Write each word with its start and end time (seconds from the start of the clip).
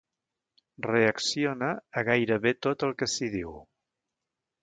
Reacciona 0.85 1.69
a 2.01 2.05
gairebé 2.09 2.55
tot 2.69 2.87
el 2.89 2.97
que 3.03 3.11
s'hi 3.17 3.31
diu. 3.39 3.53